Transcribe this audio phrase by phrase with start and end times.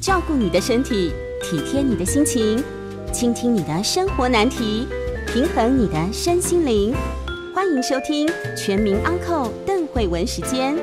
[0.00, 2.64] 照顾你的身体，体贴你的心情，
[3.12, 4.88] 倾听你的生活难题，
[5.26, 6.94] 平衡你的身心灵。
[7.54, 8.26] 欢迎收听
[8.56, 10.74] 《全民安扣邓慧文时间。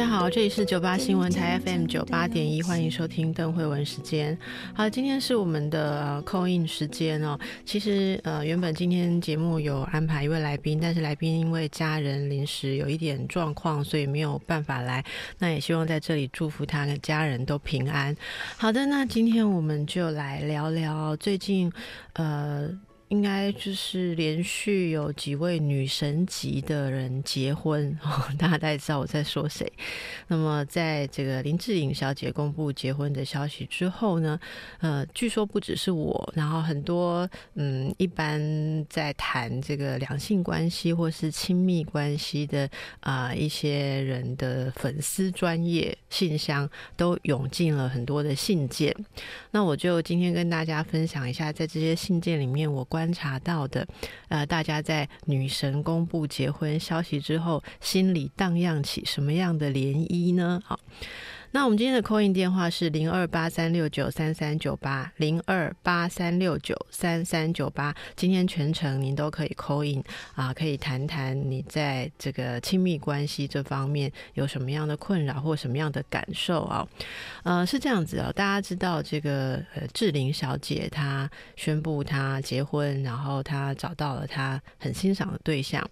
[0.00, 4.36] 大家好，这里是九八新闻台 FM 九八点一，欢迎收听邓慧文时间。
[4.72, 7.38] 好，今天是我们的扣印时间哦。
[7.66, 15.04] 其实呃，原本今天节目有安排一位来宾，但是来宾因为家人临时有一点状况，所以没有办法来。
[15.38, 18.16] 那也希望在这里祝福他跟家人都平安。
[18.56, 21.70] 好的，那今天我们就来聊聊最近
[22.14, 22.70] 呃。
[23.10, 27.98] 应该就是连续有几位女神级的人结婚，
[28.38, 29.70] 大家大概知道我在说谁。
[30.28, 34.38] 那么，在这个林志颖小姐公布结婚的消息之后呢，
[34.78, 38.40] 呃，据说不只是我，然后很多嗯，一般
[38.88, 48.94] 在谈这个两性关系或是亲密关系的啊一些人的粉丝专业信箱都涌进了很多的信件。
[49.50, 52.99] 那我就今天跟大家分享一下，在这些信件里面我关。
[53.00, 53.86] 观察到的，
[54.28, 60.60] 呃，大家在女神公布结婚消息之后，心里荡漾起什么样的涟漪呢？
[60.62, 60.78] 好。
[61.52, 67.92] 那我们今天的 call in 电话是零二八三六九三三九八零二八三六九三三九八。
[68.14, 70.00] 今天全程您都可以 call in
[70.36, 76.86] 啊，可以谈谈你在这个亲密关系这方面有什么样的困扰或什么样的感受啊？
[77.42, 85.84] 呃，是这样子啊，大家知道这个呃志玲小姐她宣布她结婚，然后她找到了她很欣赏的对象。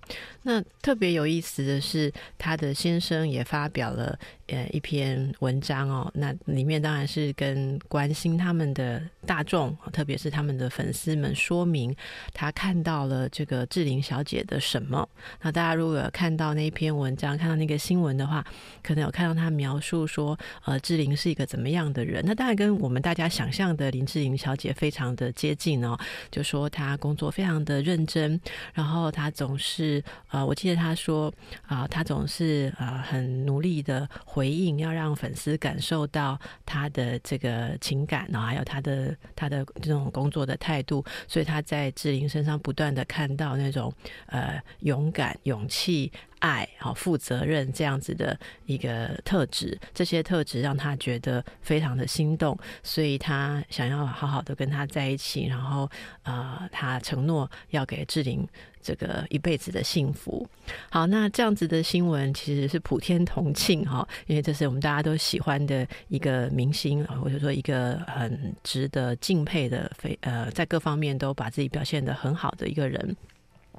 [0.44, 4.16] 那特别有意思的是，她的先生也发表了
[4.48, 5.58] 呃一篇文。
[5.60, 11.94] 章哦，那里面当然是跟关心他们的大众，特别是他们的粉丝们说明
[12.32, 15.06] 他看到了这个志玲小姐的什么。
[15.42, 18.44] 那大家如果有看到那一篇文章，看到那个新闻的话，
[18.82, 22.22] 可能有看到他描述说，呃，志玲是一个怎么样的人？
[22.24, 25.98] 那当然跟我们大家想象的林志玲小姐非常的接近哦。
[26.30, 28.40] 就说她工作非常的认真，
[28.72, 31.32] 然后她总是呃，我记得她说
[31.66, 35.34] 啊，她总是呃很努力的回应，要让粉。
[35.38, 43.92] 丝感受到他的这个情感，啊还有他的他的这种工作的态度，所以他在志玲身上不断的看到那种
[44.26, 46.10] 呃勇敢、勇气、
[46.40, 55.90] 爱、好负责任这样子的一个特质，这些特质让他觉得非常的心动，所以他想要好好的跟他在一起，然后
[56.22, 58.46] 呃，他承诺要给志玲。
[58.80, 60.48] 这个一辈子的幸福，
[60.88, 73.14] 好，那这样子的新闻其实是普天同庆哈，因为这是我们大家都喜欢的一个明星，或者说一个很值得敬佩的，非呃，在各方面都把自己表现的很好的一个人。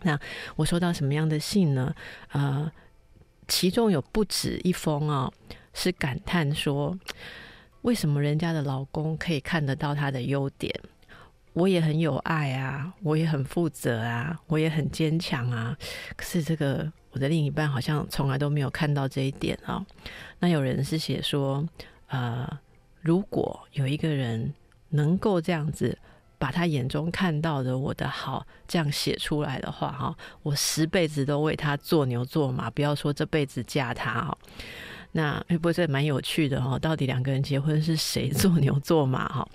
[0.04, 0.20] 那
[0.56, 1.94] 我收到什么样的信呢？
[2.32, 2.72] 呃，
[3.48, 5.32] 其中有不止一封啊，
[5.74, 6.98] 是感叹说，
[7.82, 10.74] 为什么人家的老公可以看得到他的优点？
[11.54, 15.76] 我也很有爱啊，我也很负责啊，我也很坚强啊。
[16.16, 19.84] 可是这个我的另一半好像从来都没有看到这一点啊。
[20.40, 21.68] 那有人是写说，
[22.08, 22.48] 呃，
[23.02, 24.54] 如果有一个人
[24.90, 25.98] 能够这样子
[26.40, 34.38] 把他眼中看到的我的好这样写出来的话，哈，我十辈子都为他做牛做马，不要说这辈子嫁他哈。
[35.12, 39.48] 那不过这蛮有趣的哈，到底两个人结婚是谁做牛做马哈？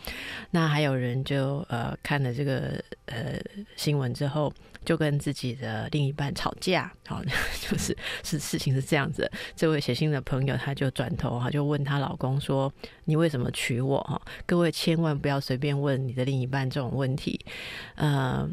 [0.50, 3.40] 那还有人就呃看了这个呃
[3.76, 4.52] 新闻之后，
[4.84, 7.22] 就跟自己的另一半吵架，好，
[7.60, 9.30] 就是是事情是这样子。
[9.56, 12.72] 这位写信的朋友他就转头哈，就问她老公说
[13.06, 17.38] ：“你为什么娶我？”哈，各位千万不要随便问你的另一半这种问题，
[17.96, 18.48] 呃。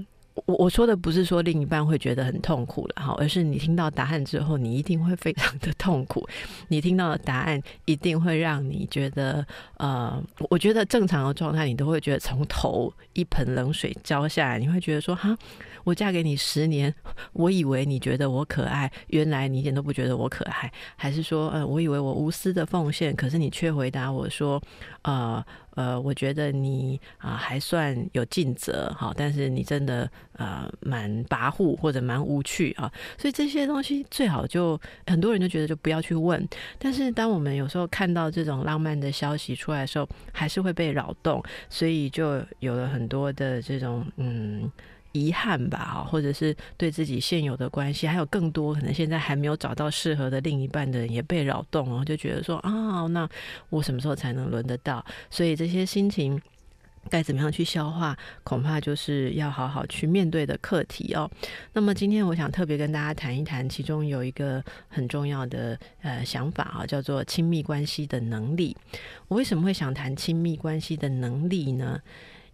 [0.46, 6.26] 我我说的不是说另一半会觉得很痛苦了哈，而是你听到答案之后，你一定会非常的痛苦。
[6.70, 15.38] 你听到的答案一定会让你觉得，呃，我觉得正常的状态，你都会觉得从头一盆冷水浇下来，你会觉得说，哈，
[15.84, 16.94] 我嫁给你十年，
[17.34, 24.62] 我以为你觉得我可爱，原来你一点都不觉得我可爱，还是说，呃，我以为我无私的奉献，可是你却回答我说，
[25.04, 25.44] 呃。
[25.76, 34.78] 呃，我觉得你啊还算有尽责哈，但是你真的呃蛮跋扈或者蛮无趣啊，所以这些东西最好就
[35.08, 36.46] 很多人就觉得就不要去问。
[36.78, 44.70] 但是当我们有时候看到这种浪漫的消息出来的时候，还是会被扰动，所以就有了很多的这种嗯。
[45.14, 53.28] 遗憾吧，或者是对自己现有的关系，还有更多可能现在还没有找到适合的另一半的人也被扰动，然后就觉得说啊，那
[53.70, 55.06] 我什么时候才能轮得到？
[55.30, 56.42] 所以这些心情
[57.10, 61.30] 该怎么样去消化，恐怕就是要好好去面对的课题哦。
[61.74, 68.78] 那么今天我想特别跟大家谈一谈，其中有一个很重要的呃想法啊，叫做亲密关系的能力。
[69.28, 72.00] 我为什么会想谈亲密关系的能力呢？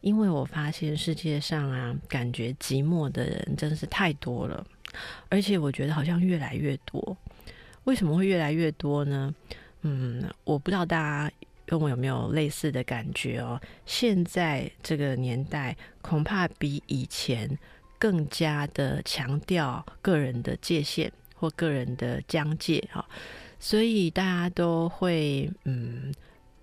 [0.01, 4.65] 因为我发现世界上啊，感觉寂寞的人真的是太多了，
[5.29, 7.17] 而且我觉得好像越来越多。
[7.83, 9.33] 为什么会越来越多呢？
[9.81, 11.31] 嗯，我不知道大家。
[11.69, 13.61] 跟我有没有类似的感觉哦？
[13.85, 17.59] 现在这个年代，恐怕比以前
[17.99, 23.05] 更加的强调个人的界限或个人的疆界哈，
[23.59, 26.13] 所以大家都会嗯。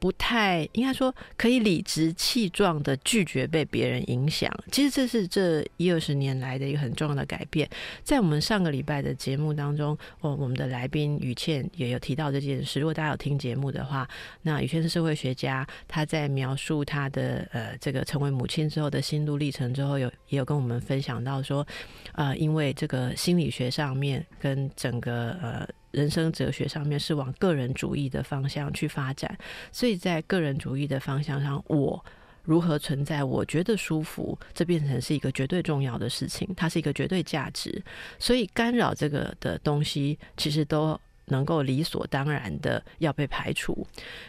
[0.05, 4.55] 不太应该说可以理直气壮的拒绝被别人影响。
[4.71, 7.67] 其实这是这一二十年来的一个很重要的改变。
[8.03, 12.79] 在我们上个礼拜的节目当中，我我们的来宾雨倩也有提到这件事。
[12.79, 14.07] 如果大家有听节目的话，
[14.43, 21.67] 那雨倩是社会学家，她在描述她的呃这个成为母亲之后的心路历程之后，有也有跟我们分享到说，
[22.13, 25.67] 呃，因为这个心理学上面跟整个呃。
[25.95, 29.39] 人生哲学上面是往个人主义的方向去发展，
[29.73, 32.05] 所以在个人主义的方向上，我
[32.43, 37.83] 如何存在，我觉得舒服，这变成是一个绝对重要的事情，它是一个绝对价值，
[38.19, 41.01] 所以干扰这个的东西，其实都。
[41.29, 43.87] 能够理所当然的要被排除，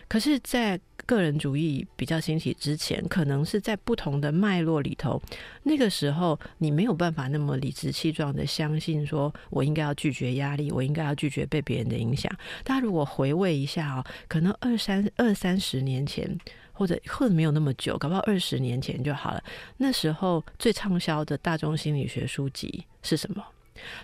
[0.07, 5.21] 可是，在个人主义比较兴起之前，可能是在不同的脉络里头，
[5.63, 12.31] 那个时候你没有办法那么理直气壮的相信，说我应该要拒绝压力，我应该要拒绝被别人的影响。
[12.63, 16.37] 大家如果回味一下哦，可能二三二三十年前，
[16.73, 19.43] 或者或者没有那么久，搞不好二十年前就好了。
[19.77, 23.43] 那时候最畅销的大众心理学书籍是什么？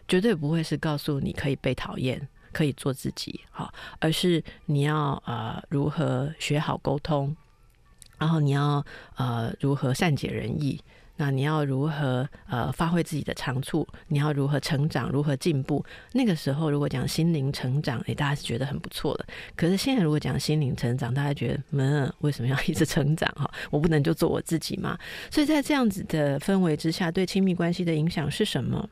[0.07, 2.27] 绝对不会是告诉你可以被讨厌。
[2.51, 7.36] 可以做自己，好，而是你要呃如何学好沟通，
[8.18, 10.81] 然后你要呃如何善解人意。
[11.18, 13.88] 那你要如何呃发挥自己的长处？
[14.08, 15.10] 你要如何成长？
[15.10, 15.84] 如何进步？
[16.13, 19.25] 那个时候如果讲心灵成长，诶，大家是觉得很不错的。
[19.56, 23.31] 可是现在如果讲心灵成长，大家觉得，嗯，为什么要一直成长？
[23.36, 24.98] 哈，我不能就做我自己吗？
[25.30, 28.90] 所以在这样子的氛围之下，对亲密关系的影响是什么？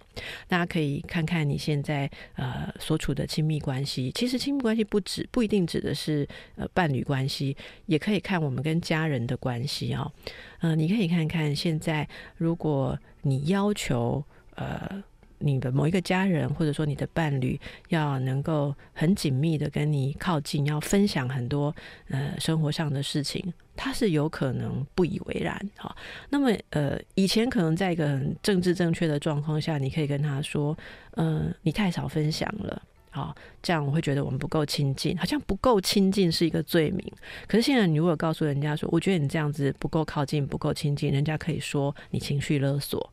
[0.48, 4.12] 大家可以看看你现在呃所处的亲密关系。
[4.14, 7.56] 其实亲密关系不止不一定指的是呃伴侣关系，
[7.88, 10.12] 也可以看我们跟家人的关系啊。
[10.62, 12.08] 嗯，你可以看看现在，
[12.38, 14.24] 如果你要求
[14.56, 15.04] 呃
[15.40, 17.58] 你的某一个家人或者说你的伴侣
[17.88, 21.74] 要能够很紧密的跟你靠近，要分享很多
[22.10, 25.96] 呃生活上的事情，他是有可能不以为然哈。
[26.30, 30.78] 那么呃以前可能在一个很政治正确的状况下，你可以跟他说，
[31.12, 32.82] 嗯，你太少分享了。
[33.20, 37.06] 好，这样我会觉得我们不够亲近，好像不够亲近是一个罪名。
[37.48, 43.12] 可是现在你如果告诉人家说，我觉得你这样子不够靠近，不够亲近，人家可以说你情绪勒索，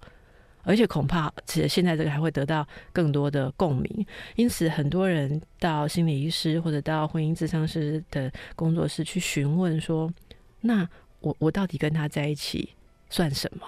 [0.63, 4.07] 而且恐怕其实现在这个还会得到更多的共鸣。
[4.37, 10.09] 因此，很多人到心理医师或者到婚姻咨商师的工作室去询问说，
[10.61, 10.89] 那
[11.21, 12.71] 我我到底跟他在一起
[13.11, 13.67] 算什么？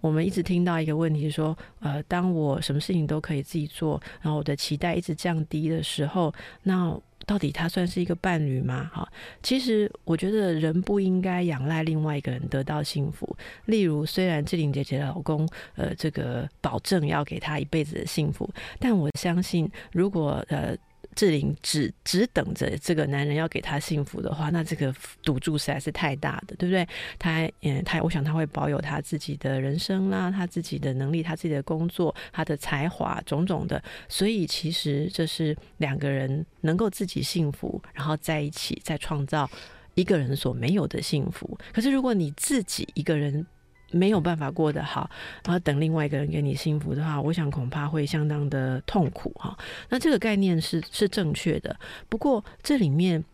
[0.00, 6.32] 我们一直听到一个问题，说，呃，当我什么事情都可以自己做，然后我的期待一直降低的时候，
[6.62, 8.90] 那到底他算是一个伴侣吗？
[8.92, 9.06] 哈，
[9.42, 13.36] 其实我觉得人不应该仰赖另外一个人得到幸福。
[13.66, 20.76] 例如，虽然志玲姐姐的老公，呃，这个保证要给她一辈子的幸福，但我相信，如果呃。
[21.14, 26.86] 志玲只只等着这个男人要给她幸福的话，那这个赌注实在是太大的，对不对？
[27.18, 33.82] 他嗯，他我想他会保有他自己的人生啦，他自己的能力，他自己的工作，他的才华种种的。
[34.08, 39.50] 所以其实这是两个人能够自己幸福，然后在一起再创造
[39.94, 41.58] 一个人所没有的幸福。
[41.72, 43.44] 可是如果你自己一个人，
[43.90, 45.10] 没有办法过得好，
[45.44, 49.56] 然后等另外一个人给你幸福的话，我想恐怕会相当的痛苦哈。
[49.88, 51.76] 那这个概念是是正确的，
[52.08, 53.24] 不过这里面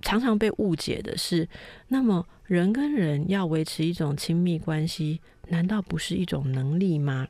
[0.00, 1.48] 常常被误解的是，
[1.88, 7.26] 那么人跟人要维持一种亲密关系，难道不是一种能力吗？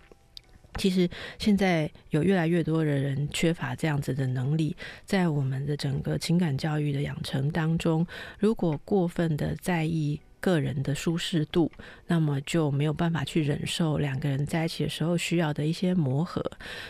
[0.76, 1.08] 其实
[1.38, 8.06] 现在有越来越多的人缺乏这样子的能力，在我们的整个情感教育的养成当中，
[8.38, 10.20] 如果过分的在意。
[10.40, 11.71] 个人的舒适度，
[12.07, 16.45] 那么就没有办法去忍受两个人在一起的时候需要的一些磨合。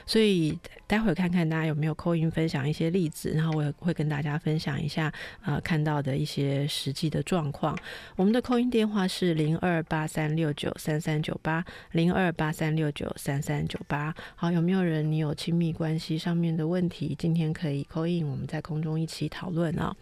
[0.07, 5.12] 所以待会看看大家有没有扣音分享一些例子，然后我也会跟大家分享一下
[5.45, 7.76] 呃看到的一些实际的状况。
[8.17, 14.14] 我们的扣音电话是零二八三六九三三九八零二八三六九三三九八。
[14.37, 17.14] 好，有没有人你有亲密关系上面的问题？
[17.19, 19.95] 今天可以扣音，我们在空中一起讨论啊。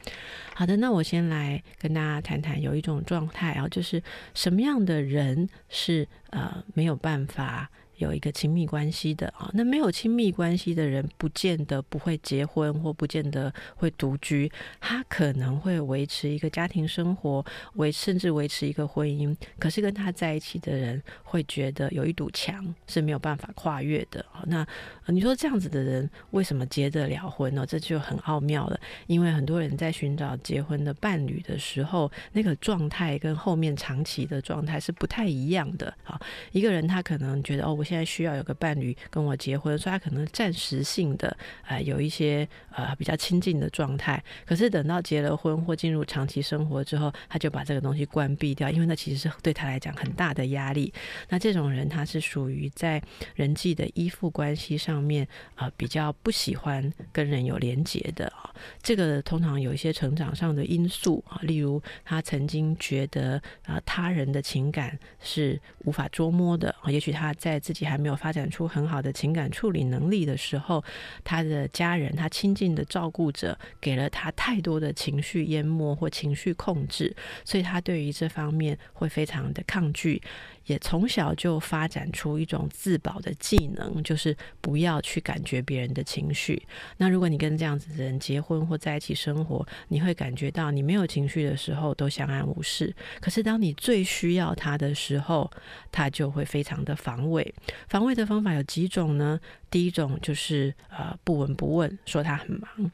[0.55, 3.29] 好的，那我先来跟大家谈谈有一种状。
[3.39, 4.03] 态啊，就是
[4.33, 7.71] 什么样的人是呃没有办法。
[7.97, 17.43] 有一个亲密关系的啊，那没有亲密关系的人，不见得不会结婚，或不见得会独居，他可能会维持一个家庭生活，
[17.77, 19.35] 维甚至维持一个婚姻。
[19.59, 24.45] 可是跟他在一起的人会觉得有一堵墙是没有办法跨越的啊。
[24.47, 24.67] 那
[25.07, 27.65] 你说这样子的人为什么结得了婚呢？
[27.65, 28.79] 这就很奥妙了。
[29.07, 36.21] 因为很多人在寻找结婚的伴侣的时候，那个状态跟后面长期的状态是不太一样的啊。
[36.53, 37.86] 一个人他可能觉得哦，我。
[37.87, 44.23] 现在需要有个伴侣跟我结婚，所以他可能暂时性的呃有一些呃比较亲近的状态。
[44.45, 50.93] 可是等到结了婚或进入长期生活之后，他就把这个东西关闭掉，因为那其实是对他来讲很大的压力。
[51.29, 53.01] 那这种人他是属于在
[53.35, 58.53] 人际的依附关系上面啊比较不喜欢跟人有连结的啊。
[58.83, 70.83] 这个通常有一些成长上的因素啊，例如他曾经觉得啊他人的情感是无法捉摸的啊，也许他在自还没有发展出很好的情感处理能力的时候，
[71.23, 77.15] 他的家人、他亲近的照顾者给了他太多的情绪淹没或情绪控制，
[77.45, 80.23] 所以他对于这方面会非常的抗拒。
[80.67, 86.63] 也从小就发展出一种自保的技能，就是不要去感觉别人的情绪。
[86.99, 92.95] 那如果你跟这样子的人结婚或在一起生活，你会感觉到你没有情绪的时候都相安无事。
[93.21, 95.51] 可是当你最需要他的时候，
[95.91, 97.55] 他就会非常的防卫。
[97.89, 99.41] 防卫的方法有几种呢？
[99.71, 102.91] 第一种就是呃不闻不问，说他很忙。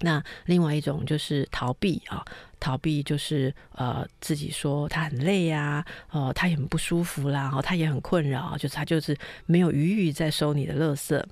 [0.00, 2.24] 那另外一种就是逃避啊，
[2.60, 11.22] 逃避就是呃自己说他很累呀，哦他也很不舒服啦，哦他也很困扰，就是他就是没有余裕在收你的垃圾。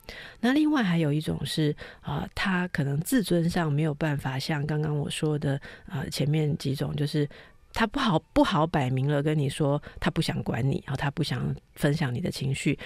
[0.40, 7.28] 那另外还有一种是啊，他可能自尊上没有办法像刚刚我说的啊前面几种，就是
[7.76, 12.78] 他不好不好摆明了跟你说他不想管你，然后他不想分享你的情绪。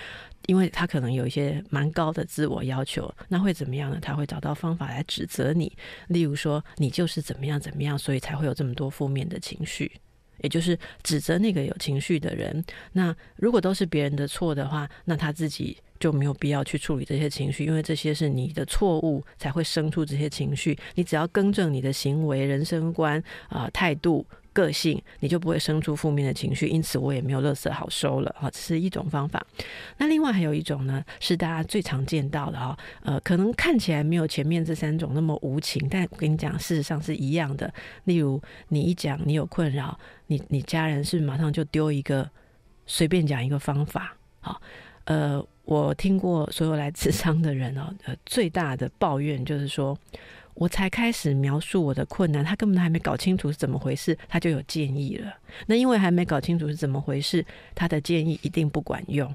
[0.46, 3.98] 因为他可能有一些蛮高的自我要求，那会怎么样呢？
[4.02, 5.70] 他会找到方法来指责你，
[6.08, 9.92] 例如说你就是怎么样怎么样，所以才会有这么多负面的情绪，
[10.38, 12.64] 也就是指责那个有情绪的人。
[12.92, 20.76] 那如果都是别人的错的话，那他自己就没有必要去处理这些情绪，因为这些是你的错误才会生出这些情绪。
[20.96, 24.26] 你只要更正你的行为、人生观啊态度。
[24.52, 29.44] 个性，你就不会生出负面的情绪，因此我也没有乐色好收了啊，这是一种方法。
[29.98, 37.72] 那另外还有一种呢，是大家最常见到的哈，呃，可能看起来没有前面这三种那么无情，但我跟你讲，事实上是一样的。
[38.04, 42.28] 例如，你一讲你有困扰，你你家人是马上就丢一个
[42.86, 44.16] 随便讲一个方法。
[44.40, 44.60] 好，
[45.04, 49.96] 呃，我听过所有来智商的人哦，呃，最大的抱怨就是说。
[50.60, 55.32] 我才开始描述我的困难，他根本还没搞清楚是怎么回事，他就有建议了。
[55.66, 57.42] 那因为还没搞清楚是怎么回事，
[57.74, 59.34] 他的建议一定不管用。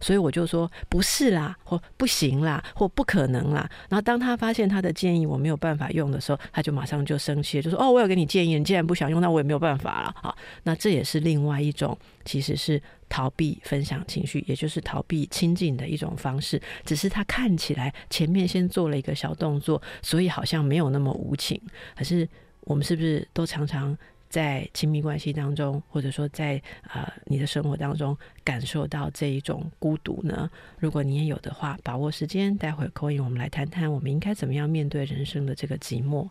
[0.00, 3.68] 所以我就说不是啦，或不行啦，或不可能啦。
[3.88, 16.60] 然后当他发现他的建议我没有办法用的时候，他就马上就生气，就说：“哦，我有给你建议，你既然不想用，那我也没有办法了。”好，那这也是另外一种，其实是逃避分享情绪，也就是逃避亲近的一种方式。
[16.84, 21.60] 只是他看起来前面先做了一个小动作，所以好像没有那么无情。
[21.96, 22.28] 可是
[22.60, 23.96] 我们是不是都常常？
[24.28, 26.60] 在亲密关系当中，或者说在
[26.92, 30.50] 呃你的生活当中，感受到这一种孤独呢？
[30.78, 36.28] 如果你也有的话，把握时间，待会可以我们来谈谈，我们应该怎么样面对人生的这个寂寞。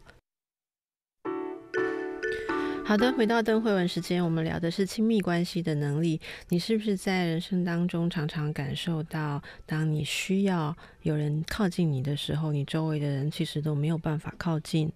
[2.88, 6.22] 好的，回到邓慧文时间，我们聊的是亲密关系的能力。
[6.50, 14.92] 你是不是在人生当中常常感受到，当你需要有人靠近你的时候，你周围的人其实都没有办法靠近？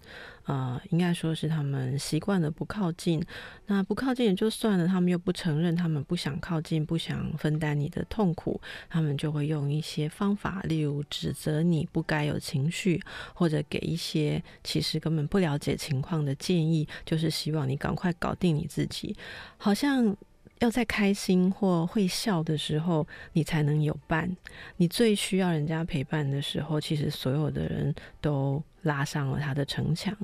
[0.50, 3.24] 呃，应该说是他们习惯了不靠近，
[3.68, 13.00] 那不靠近也就算了，他们又不承认，他们不想靠近，不想分担你的痛苦，他们就会用一些方法，例如指责你不该有情绪，
[13.36, 19.16] 或者给一些其实根本不了解情况的建议，就是希望你赶快搞定你自己，
[19.58, 20.18] 好像。
[20.60, 24.30] 要在开心或会笑的时候，你才能有伴。
[24.78, 30.16] 你最需要人家陪伴的时候，其实所有的人都拉上了他的城墙。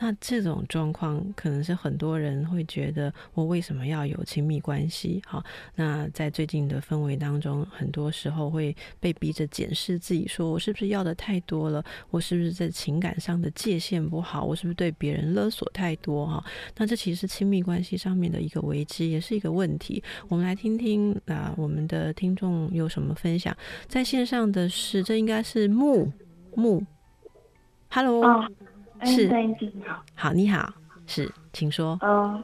[0.00, 5.20] 那这种状况可能是很多人会觉得，我为什么要有亲密关系？
[5.26, 11.84] 好，那在最近的氛围当中，很多时候会被逼着检视自己，说我是不是要的太多了？
[12.10, 14.44] 我是不是在情感上的界限不好？
[14.44, 16.24] 我是不是对别人勒索太多？
[16.24, 16.44] 哈，
[16.76, 20.00] 那这其实是亲密关系上面的一个危机，也是一个问题。
[20.28, 23.56] 我们来听听啊，我们的听众有什么分享？
[23.88, 26.12] 在线上的是，这应该是木
[26.54, 26.84] 木
[27.90, 28.48] ，Hello。
[29.04, 29.30] 是，
[30.14, 30.72] 好，你好，
[31.06, 31.98] 是，请说。
[32.02, 32.42] 嗯，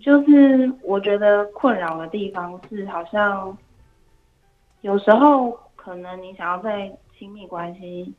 [0.00, 3.56] 就是我觉得困扰的地方是，好像
[4.80, 8.12] 有时候可能你想要在亲密关系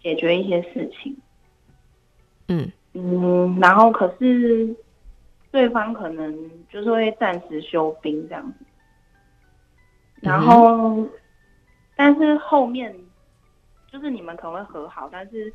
[0.00, 1.16] 解决一些事情，
[2.48, 2.70] 嗯。
[2.94, 4.74] 嗯，然后可是
[5.52, 8.64] 对方可能就是会暂时休兵这样子，
[10.20, 11.06] 然后、
[11.94, 12.92] 但是后面
[13.92, 15.52] 就是你们可能会和好，但是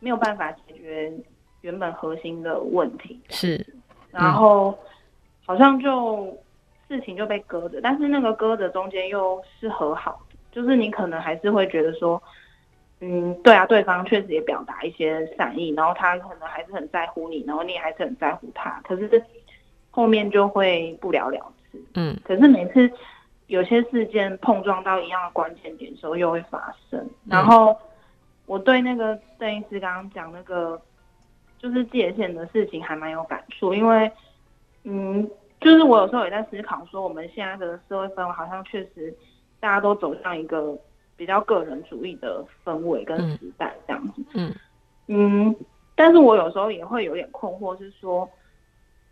[0.00, 1.12] 没有办法解决
[1.62, 3.66] 原本核心的问题，是
[4.10, 4.78] 然后
[5.44, 6.36] 好像就
[6.88, 12.22] 事情就被搁着，但是那个搁着中间又是和好的，就是你可能还是会觉得说，
[13.00, 19.22] 嗯，对啊，对方确实也表达一些善意，然后他可能还是很在乎你，然后你也还是很在乎他，可是
[19.90, 21.82] 后面就会不了了之。
[21.94, 22.90] 嗯可是每次
[23.48, 27.08] 有些事件碰撞到一样的关键点的时候，又会发生。
[27.26, 27.76] 然后
[28.48, 30.80] 我对那个邓医师刚刚讲那个
[31.58, 34.10] 就是界限的事情还蛮有感触，因为
[34.84, 35.28] 嗯，
[35.60, 39.14] 就是我有时候也在思考说，我们现在的社会氛围好像确实
[39.60, 40.76] 大家都走向一个
[41.14, 44.24] 比较个人主义的氛围跟时代这样子。
[44.32, 44.54] 嗯
[45.08, 45.56] 嗯，
[45.94, 48.28] 但是我有时候也会有点困惑，是说，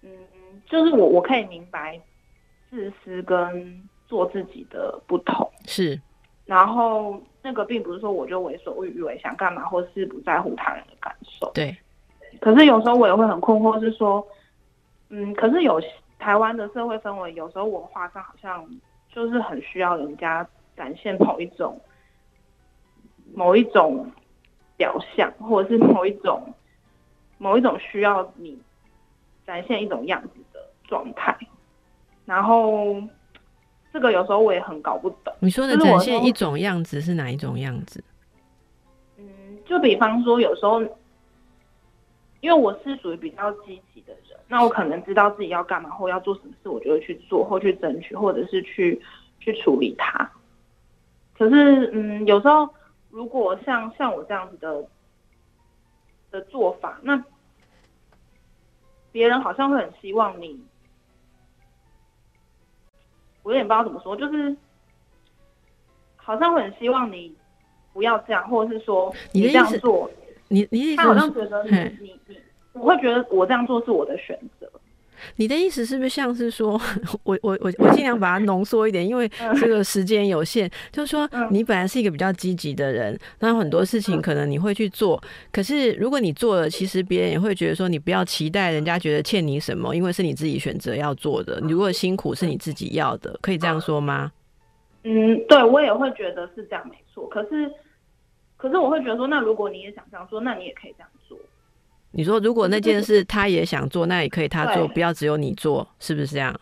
[0.03, 0.11] 嗯，
[0.65, 2.01] 就是我我可以明白
[2.71, 6.01] 自私跟做自己的不同，是
[6.47, 11.51] 然后那个并不是说我就为所欲为，想干嘛或是不在乎他人的感受。
[11.53, 11.77] 对
[12.41, 14.27] 可是有时候我也会很困惑，是说，
[15.09, 15.81] 嗯，可是有
[16.19, 18.67] 台湾的社会氛围，有时候文化上好像
[19.09, 21.81] 就是很需要人家展现某一种
[23.35, 24.11] 某一种
[24.77, 26.55] 表象，或者是某一种
[27.39, 28.59] 某一种需要你
[29.47, 31.37] 展现一种样子的状态。
[32.25, 33.01] 然后
[33.97, 35.33] 这个有时候我也很搞不懂。
[35.41, 38.05] 你说的展现一种样子是哪一种样子？
[39.17, 39.25] 嗯，
[39.65, 40.83] 就比方说，有时候，
[42.43, 49.01] 因为我是属于比较积极的人，那我可能知道自己要干嘛或要做什么事，我就会去做或去争取，或者是去
[49.41, 50.31] 去处理它。
[51.39, 52.69] 可是，嗯，有时候
[53.09, 54.87] 如果像像我这样子的
[56.31, 57.25] 的做法，那
[59.11, 60.61] 别人好像会很希望你，
[63.47, 64.57] 我有点不知道怎么说，就是
[66.17, 67.33] 好像会很希望你
[67.93, 70.11] 不要这样，或者是说你这样做，
[70.49, 72.37] 你你他好像觉得你你你，
[72.73, 74.69] 我会觉得我这样做是我的选择。
[75.37, 76.81] 你的意思是不是像是说，
[77.25, 79.29] 我我我我尽量把它浓缩一点，因为
[79.61, 94.33] 这个时间有限，就是说嗯你本来是一个比较积极的人，那很多事情可能你会去做，可是如果你做了，其实别人也会觉得说你不要期待人家觉得欠你什么，因为是你自己选择要做的，你如果辛苦是你自己要的，可以这样说吗？
[95.05, 97.29] 嗯，对我也会觉得是这样没错。
[97.29, 97.71] 可是，
[98.57, 101.39] 可是我会觉得说，那如果你也想这样做，那你也可以这样做。
[102.13, 106.59] 你说如果那件事他也想做，那也可以他做，不要只有你做，是不是这样？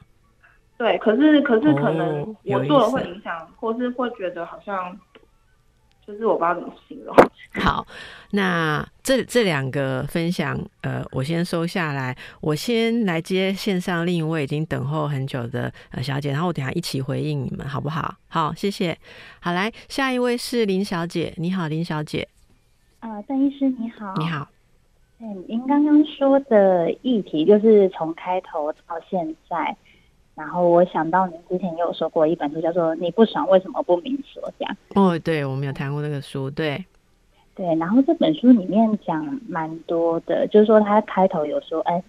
[0.77, 4.99] 对，可是可是可能我做了会影响，或是会觉得好像，
[6.05, 7.15] 就是我不知道怎么形容。
[7.63, 7.87] 好，
[8.33, 12.17] 那这这两个分享，呃，我先收下来。
[12.41, 18.17] 我先来接线上另一位已经等候很久的呃小姐，然后我等一下一起回应你们，好不好？
[18.27, 18.99] 好，谢谢。
[19.39, 22.27] 好，来下一位是林小姐，你好，林小姐，
[22.99, 24.13] 啊，邓医师你好。
[24.17, 24.27] 你。
[24.27, 24.49] 好。
[25.21, 29.75] 嗯，您刚刚说的议题就是从开头到现在，
[30.35, 34.77] 然后我想到您之前也有说过一本书，叫做《你不爽为什么不明说》这样。
[34.95, 36.85] 哦，对，我们有谈过那个书，对，
[37.55, 42.03] 对，然后这本书里面讲蛮多的，就是说他开头有说，哎，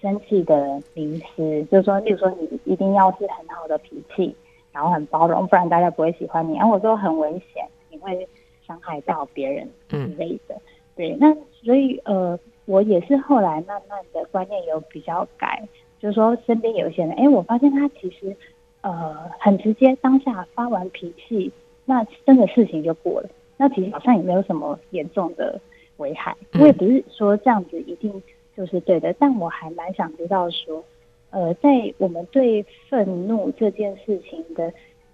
[0.00, 4.34] 生气的迷失，就是说，例如说你一定要是很好的脾气，
[4.72, 6.56] 然后很包容，不然大家不会喜欢你。
[6.56, 8.26] 然后我说很危险，你会
[8.64, 10.54] 伤害到别人之嗯类的。
[10.94, 15.66] 对，那所以呃，我也是后来慢慢的观念有比较改，
[16.00, 18.36] 就是说身边有一些人，哎，我发现他其实
[18.82, 21.50] 呃很直接，当下发完脾气，
[21.84, 23.28] 那真的事情就过了。
[23.56, 25.60] 那其实好像也没有什么严重的
[25.98, 26.36] 危害。
[26.52, 28.22] 嗯我也不是说这样子一定
[28.56, 30.84] 就是对的，但我还蛮想知道说，
[31.30, 34.72] 呃，在我们对愤怒这件事情的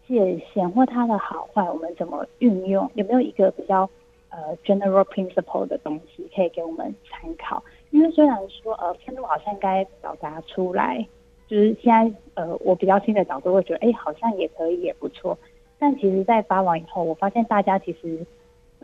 [0.08, 2.90] 界限或它的好坏，我们怎么运用？
[2.94, 3.88] 有没有一个比较
[4.30, 7.62] 呃 general principle 的东西可以给我们参考？
[7.90, 11.06] 因为虽然说呃愤怒好像应该表达出来，
[11.46, 15.36] 就是现在呃我比较新的角度会觉得，哎，好像也可以，也不错。
[15.78, 18.26] 但其实，在发完以后，我发现大家其实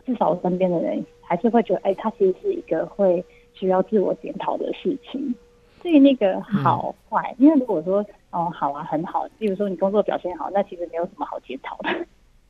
[0.05, 5.35] 至少我身边的人还是会觉得，哎，它其实是一个会需要自我检讨的事情。
[5.81, 11.89] 所以那个好坏，因为如果说哦好啊很好，比如说你工作表现好，那其实没有什么好检讨的。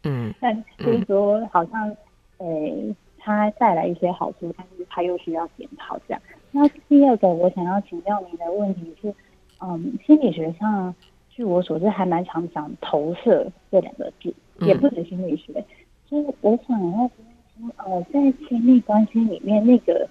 [0.04, 1.94] 嗯 但就是说，好像
[2.38, 6.22] 诶，它带来一些好处，但是它又需要检讨这样。
[6.52, 9.14] 那第二个我想要请教您的问题是，
[9.62, 10.94] 嗯，心理学上，
[11.30, 15.64] 据我所知，还蛮常讲投射这两个字，也不止心理学。
[16.08, 20.08] 所以我想要说，呃，在亲密关系里面，那个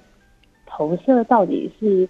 [0.66, 2.08] 投射到底是，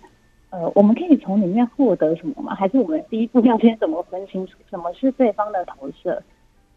[0.50, 2.55] 呃，我们可以从里面获得什么吗？
[2.55, 6.22] 还是我们第一步要先怎么分清楚什么是对方的投射？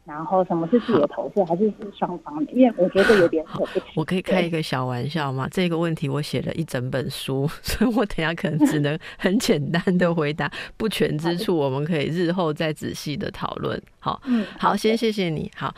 [0.07, 2.51] 然后什么是自己的投射，还是是双方的？
[2.53, 3.83] 因为我觉得有点扯不清。
[3.95, 5.47] 我可以开一个小玩笑吗？
[5.51, 13.79] 这个问题我写了一整本书， 所以我等下可能只能 很简单的回答，不全之处我们可以日后再仔细的讨论。
[13.99, 15.51] 好，嗯，好，先谢谢你。
[15.55, 15.75] 好，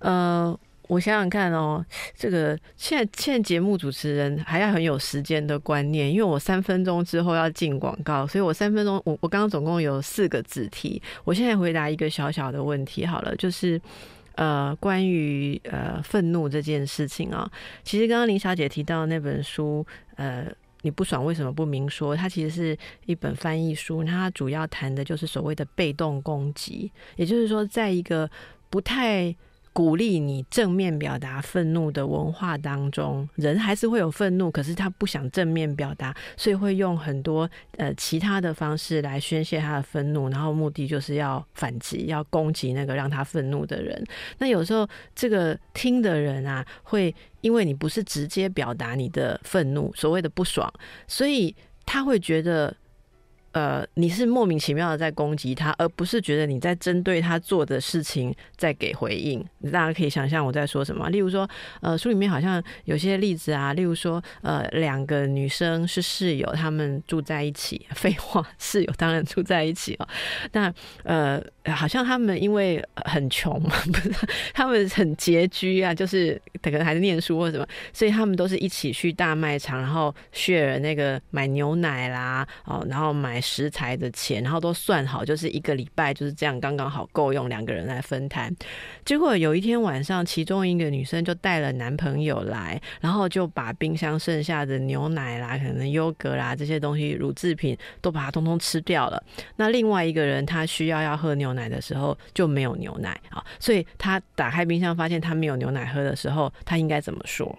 [0.00, 0.56] 呃。
[0.88, 1.82] 我想想看哦，
[2.14, 13.80] 这个现在现在节目主持人还要很有时间的观念，因为我三分钟之后要进广告，所以我三分钟我我刚刚总共有四个字题，我现在回答一个小小的问题好了，就是
[14.34, 17.50] 呃关于呃愤怒这件事情啊，
[17.82, 20.46] 其实刚刚林小姐提到那本书，呃
[20.82, 22.14] 你不爽为什么不明说？
[22.14, 28.30] 它其实是一本翻译书，它主要谈的就是所谓的被动攻击，也就是说在一个
[28.68, 29.34] 不太。
[29.74, 44.00] 鼓励你正面表达愤怒的文化当中，人还是会有愤怒，可是他不想正面表达，所以会用很多呃其他的方式来宣泄他的愤怒，然后目的就是要反击，要攻击那个让他愤怒的人。
[44.38, 50.72] 那有时候这个听的人啊，会因为你不是直接表达你的愤怒，所谓的不爽，
[51.08, 51.52] 所以
[51.84, 52.74] 他会觉得。
[53.54, 59.44] 呃，你是莫名其妙的在攻击他，而不是觉得你在针对他做的事情在给回应。
[59.72, 61.08] 大家可以想象我在说什么。
[61.10, 61.48] 例如说，
[61.80, 67.86] 呃，书里面好像有些例子啊，例如说，呃，两个女生是室友，她们住在一起。
[67.94, 70.08] 废话，室友当然住在一起哦。
[70.50, 71.40] 那呃，
[71.72, 74.10] 好像他们因为很穷，不是
[74.52, 83.40] 他们很拮据啊，就是可能还是念书或什么，所以他们都是一起去大卖场，然后 share 那个买牛奶啦，哦，然后买。
[83.44, 88.52] 食材的钱，然后都算好，就是一个礼拜就是这样，刚刚好够用，两个人来分摊。
[89.04, 99.22] 结果有一天晚上，其中一个女生就带了男朋友来，然后就把冰箱剩下的牛奶啦、可能优格啦这些东西、乳制品都把它通通吃掉了。
[99.56, 107.58] 那另外一个人他需要要喝牛奶的时候就没有牛奶啊，所以他打开冰箱发现他没有牛奶喝的时候，他应该怎么说？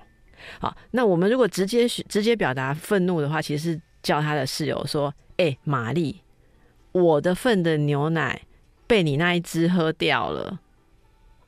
[0.60, 5.13] 好，那我们如果直接直接表达愤怒的话，其实是叫他的室友说。
[5.38, 6.21] 哎，玛丽，
[6.93, 8.43] 我的份的牛奶
[8.88, 10.62] 被你那一只喝掉了，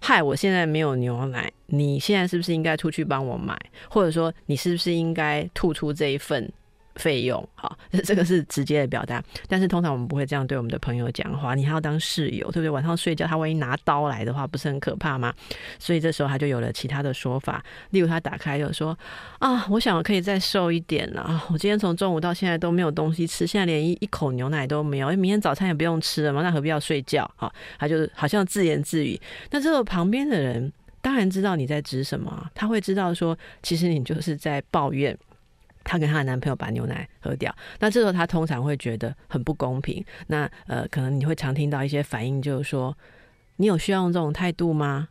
[0.01, 1.49] 害我现在没有牛奶。
[1.67, 3.57] 你现在是不是应该出去帮我买？
[3.89, 6.51] 或者说，你是不是应该吐出这一份？
[6.97, 11.55] 费用好， 这个是直接的表达，但是通常我们不会这样对我们的朋友讲话。
[11.55, 12.69] 你还要当室友，对不对？
[12.69, 15.33] 晚上睡觉，他万一拿刀来的话，不是很可怕吗？
[15.79, 18.97] 所以这时候他就有了其他的说法，例如他打开就说
[19.39, 21.43] ：“啊，我想可以再瘦一点了。
[21.51, 27.29] 我今天从中午到现在都没有东西吃，现在连一一口牛奶都没有，明天早餐也不用吃了嘛，那何必要睡觉？
[27.35, 29.19] 好，他就好像自言自语。
[29.51, 35.17] 那这个旁边的人当然知道你在指什么，他会知道说，其实你就是在抱怨。”
[35.87, 40.03] 她跟她的男朋友把牛奶喝掉，那这时候她通常会觉得很不公平。
[40.27, 42.95] 那呃，可能你会常听到一些反应，就是说
[43.55, 45.07] ：“你有需要用这种态度吗？”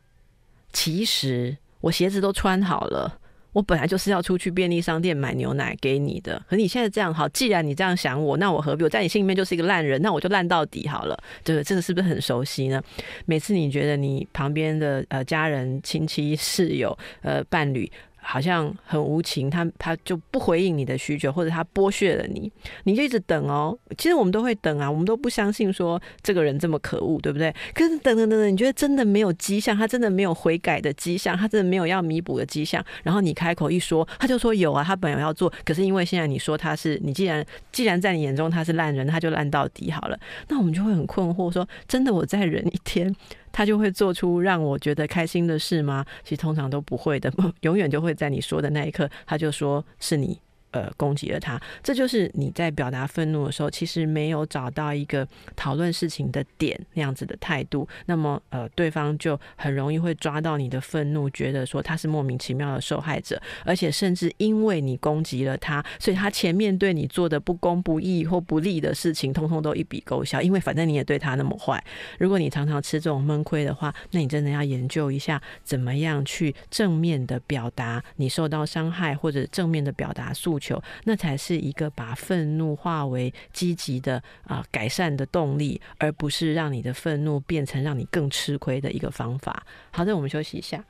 [0.75, 3.19] 其实我鞋子都穿好了，
[3.53, 6.45] 我本来就是要出去便利商店买牛奶给你的。
[6.47, 8.85] 可你现在这样好，既然你这样想我，那我何必？
[8.85, 11.19] 我在你心里面就是一个烂人，那我就烂到底好了。
[11.43, 12.83] 这个这个是不是很熟悉呢？
[13.25, 17.91] 每次你觉得你旁边的呃家人、亲戚、室友、呃伴侣。
[18.29, 22.51] 好像很无情，他他就不回应你的需求，或者他剥削了你，
[22.83, 23.79] 你就一直等哦。
[23.97, 27.55] 其实我们都会等啊，我们都不相信说这个人这么可恶，对不对？
[27.73, 32.85] 可是等等等等，你觉得真的没有迹象，他真的没有悔改的迹象，他真的没有要弥补的迹象。
[33.05, 40.19] 然后你开口一说，他就说有啊，他本来要做，可是因为现在你说他是，你既然既然在你眼中他是烂人，他就烂到底好了。
[40.49, 43.15] 那我们就会很困惑，说真的，我再忍一天。
[43.57, 46.05] 他就会做出让我觉得开心的事吗？
[46.23, 50.39] 其实通常都不会的， 永远就会在你说的那一刻，他就说是你。
[50.73, 57.89] 呃，攻击了他，这就是你在表达愤怒的时候，其实没有找到一个讨论事情的点那样子的态度。
[58.07, 70.43] 那么，呃，对方就很容易会抓到你的愤怒，觉得说他是莫名其妙的受害者，而且甚至因为你攻击了他，所以他前面对你做的不公不义或不利的事情，通通都一笔勾销。
[70.43, 71.83] 因为反正你也对他那么坏，
[72.19, 80.83] 如果你常常吃这种闷亏的话，那你真的要研究一下，怎么样去正面的表达你受到伤害，或者正面的表达诉求。
[81.05, 89.65] 那才是一个把愤怒化为积极的啊改善的动力，而不是让你的愤怒变成让你更吃亏的一个方法。
[89.91, 90.85] 好的，我们休息一下。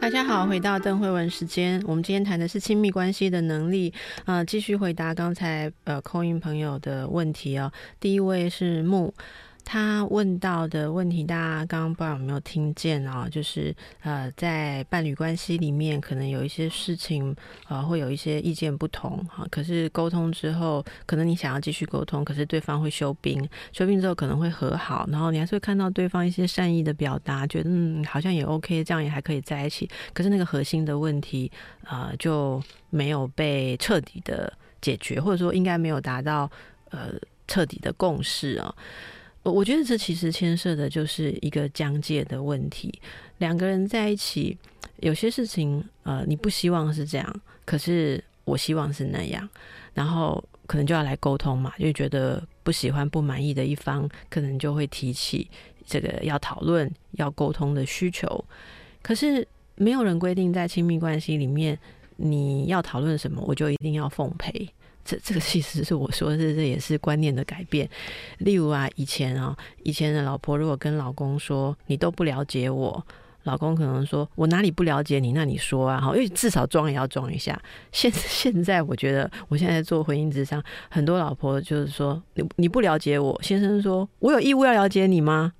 [0.00, 3.92] 大家好，回到邓慧文时间，我们今天谈的是亲密关系的能力。
[4.24, 7.70] 啊，继续回答刚才呃扣音朋友的问题哦。
[7.98, 9.12] 第一位是木。
[9.64, 13.28] 他问到的问题，大家刚刚不知道有没有听见啊？
[13.30, 19.46] 就是呃，在伴侣关系里面，可能有一些事情啊，会有一些意见不同哈。
[19.50, 29.86] 可是沟通之后，可能你想要继续沟通，可是对方会休兵，休兵之后可能会和好，然后你还是会看到对方一些善意的表达，觉得嗯好像也 OK，这样也还可以在一起。
[30.14, 31.52] 可是那个核心的问题
[31.84, 36.50] 啊，就没有被彻底的解决，或者说应该没有达到
[36.88, 37.10] 呃
[37.46, 38.74] 彻底的共识啊。
[39.50, 42.92] 我觉得这其实牵涉的就是一个疆界的问题。
[43.38, 44.56] 两个人在一起，
[44.98, 49.48] 有些事情，呃，你不希望是这样，可是我希望是那样，
[49.94, 51.72] 然后可能就要来沟通嘛。
[51.78, 55.48] 就觉得不喜欢、不满意的一方，可能就会提起
[55.86, 58.44] 这个要讨论、要沟通的需求。
[59.02, 61.78] 可是没有人规定在亲密关系里面，
[62.16, 64.68] 你要讨论什么，我就一定要奉陪。
[65.08, 67.88] 这这个其实是我说的，这这也是观念的改变。
[68.40, 73.02] 例如啊，以前啊，以前的老婆如果跟老公说你都不了解我，
[73.44, 75.32] 老公可能说我哪里不了解你？
[75.32, 77.58] 那你说啊，好，因为至少装也要装一下。
[77.90, 85.54] 现现在我觉得，我现在做婚姻之上，很多老婆就是说你你不了解我，先生说我有义务要了解你吗？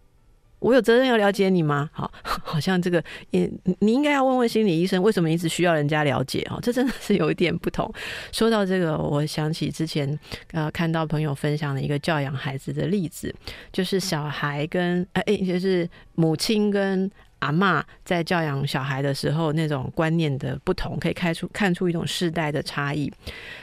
[0.60, 1.88] 我有责任要了解你吗？
[1.92, 6.44] 好， 好像这个也你应该要问问心理医生，为什么一直需要人家了解？
[6.50, 7.92] 哦，这真的是有一点不同。
[8.32, 10.18] 说到这个，我想起之前
[10.52, 13.34] 呃看到朋友分享的一个教养孩子的例子，
[13.72, 23.12] 就是小孩跟哎，就是母亲跟阿妈在教养小孩的时候那种观念的不同，可以开出看出一种世代的差异。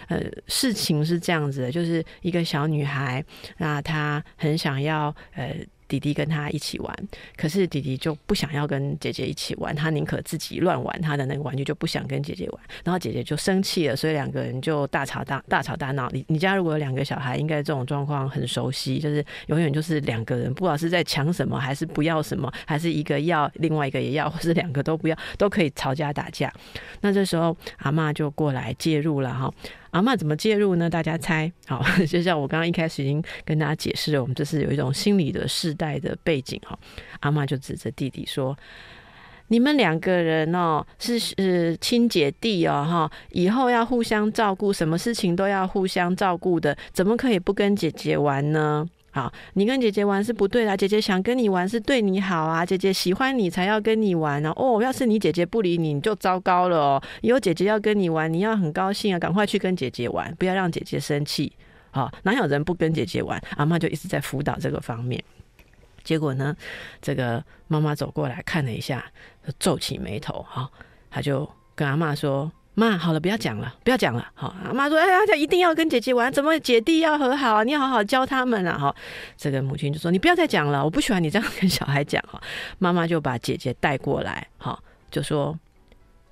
[0.08, 3.24] 呃，事情是这样子的，就是一个小女孩，
[3.58, 5.54] 那她很想要呃。
[5.96, 6.94] 弟弟跟他一起玩，
[7.38, 12.62] 可是弟弟就不想要跟姐姐一起玩，他宁可自己乱玩他的那个玩具，就不想跟姐姐玩。
[12.84, 16.10] 然后姐姐就生气了，所以两个人就大吵大大吵大闹。
[16.12, 26.52] 你你家如果有两个小孩，应该这种状况很熟悉，就是永远就是两个人不知道是在抢什么，还是不要什么，还是一个要，另外一个也要，或是两个都不要，都可以吵架打架。
[27.00, 29.54] 那这时候阿妈就过来介入了哈。
[29.96, 30.90] 阿妈怎么介入呢？
[30.90, 36.78] 大家猜， 好， 就像我刚刚一开始已经跟大家解释了，我们这是有一种心理的世代的背景哈。
[37.22, 38.54] 阿妈就指着弟弟说
[39.48, 50.76] ：“你们两个人哦，是是亲姐弟哦，哈，以后要互相照顾，什么事情都要互相照顾的，怎么可以不跟姐姐玩呢？”好，你跟姐姐玩是不对的。
[50.76, 54.52] 姐姐想跟你玩是对你好啊，姐姐喜欢你才要跟你玩啊。
[54.58, 57.04] 哦，要是你姐姐不理你，你就糟糕了哦。
[57.22, 61.54] 以后姐姐要跟你玩，你要很高兴啊，赶快去跟姐姐玩，不要让姐姐生气。
[61.92, 63.42] 好，哪有人不跟姐姐玩？
[63.56, 65.24] 阿妈就一直在辅导这个方面。
[66.04, 66.54] 结果呢，
[67.02, 69.06] 这个妈妈走过来看了一下，
[69.58, 70.46] 皱起眉头。
[70.50, 70.70] 哈，
[71.10, 72.52] 他就跟阿妈说。
[72.78, 74.30] 妈，好了，不要讲了，不要讲了。
[74.34, 77.64] 好，妈说：“哎呀，他一定要跟姐姐玩，怎么姐弟要和好啊？
[77.64, 78.94] 你要好好教他们啊！”哈，
[79.38, 82.40] 这个母亲就说：“你不要再讲了，我不喜欢你这样跟小孩讲。”哈，
[82.78, 84.78] 妈妈就把姐姐带过来，哈，
[85.10, 85.58] 就说：“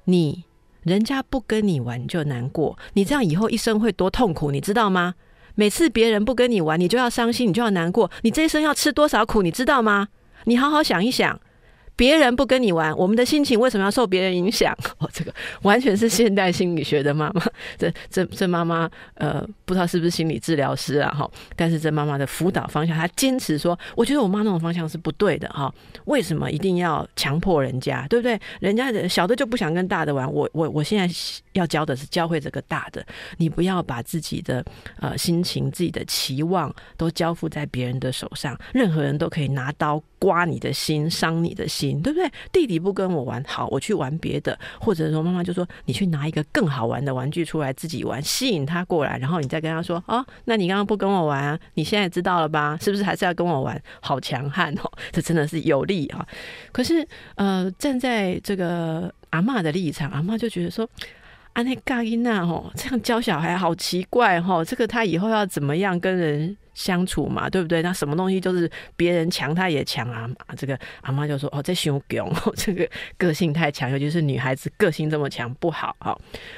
[0.03, 0.43] 你
[0.81, 5.15] 人家不跟你玩就难过，你这样以后一生会多痛苦，你知道吗？
[5.55, 10.09] 每次别人不跟你玩，你就要伤心，你就要难过，你这一生要吃多少苦，你知道吗？
[10.43, 11.39] 你好好想一想。”
[11.95, 14.75] 别人不跟你玩，我们的心情为什么要受别人影响？
[14.99, 17.43] 哦，这个完全是现代心理学的妈妈。
[17.77, 21.11] 这这这妈妈，呃，不知道是不是心理治疗师啊？
[21.11, 25.47] 哈，但是这妈妈的辅导方向，她坚持说，我觉得我妈那种方向是不对的。
[25.49, 25.73] 哈，
[26.05, 28.07] 为什么一定要强迫人家？
[28.07, 28.39] 对不对？
[28.59, 30.31] 人家的小的就不想跟大的玩。
[30.31, 31.13] 我我我现在
[31.51, 33.05] 要教的是教会这个大的，
[33.37, 34.65] 你不要把自己的
[34.99, 38.59] 呃心情、自己的期望都交付在别人的手上。
[38.73, 41.82] 任何人都可以拿刀刮你的心，伤你的心。
[42.01, 42.31] 对不对？
[42.51, 51.59] 弟弟不跟我玩，好，我去玩别的，或者说妈妈就说你去拿一个更好玩的玩具出来自己玩，吸引他过来，然后你再跟他说哦，那你刚刚不跟我玩？
[51.73, 52.77] 你现在知道了吧？
[52.81, 53.81] 是不是还是要跟我玩？
[53.99, 56.25] 好强悍哦， 这真的是有利啊！
[56.71, 60.87] 可是呃，站在这个阿妈的立场，阿妈就觉得说。
[61.53, 67.81] 啊，那嘎伊娜吼，这样教小孩好奇怪吼，这个他以后要怎么样跟人相处嘛，对不对？
[67.81, 70.29] 那什么东西就是别人强他也强啊！
[70.57, 76.17] 这个阿妈就说：“哦，这熊狗，这个个性太强，尤其是女孩子个性这么强不好哈。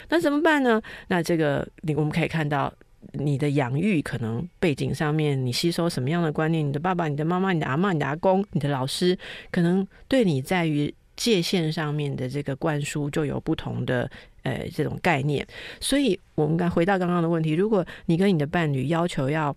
[0.10, 0.82] 那怎么办呢？
[1.08, 2.74] 那这个你我们可以看到，
[3.14, 6.68] 你的养育可能背景上面，你吸收什么样的观念？
[6.68, 9.18] 你的爸爸、你的妈妈、你的阿妈、你的阿公、你的老师，
[9.52, 14.10] 可能对你在于界限上面的这个灌输就有不同的。
[14.46, 15.44] 呃，这种概念，
[15.80, 19.52] 所以我们刚回到刚刚的问题，如果你跟你的伴侣要求要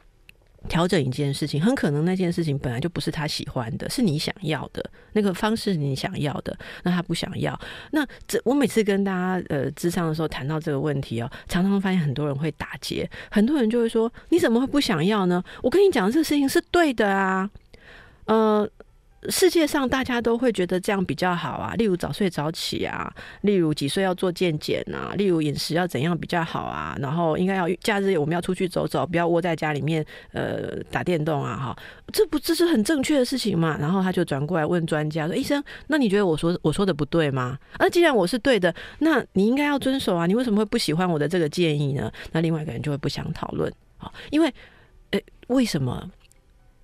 [0.69, 7.59] 调整一件事情，很可能那件事情本来就不是他喜欢的，是你想要的那个方式，你想要的，那他不想要。
[7.93, 17.51] 那这我每次跟大家呃智商的时候谈到这个问题哦，常常发现很多人会打结，很多人就会说：“你怎么会不想要呢？”我跟你讲，这个事情是对的啊，
[18.25, 18.69] 呃。
[19.29, 31.77] 世界上大家都会觉得这样比较好啊，例如早睡早起啊，例如几岁要做健检啊，例如饮食要怎样比较好啊，然后应该要假日我们要出去走走，不要窝在家里面呃打电动啊，哈，
[32.13, 33.77] 这不这是很正确的事情嘛？
[33.79, 37.59] 然后他就转过来问专家说：“医生，那你觉得我说我说的不对吗？
[37.79, 42.11] 啊，既然我是对的，那你应该要遵守啊，你为什么会不喜欢我的这个建议呢？
[42.33, 44.53] 那另外一个人就会不想讨论啊，因为
[45.11, 46.09] 诶，为什么？”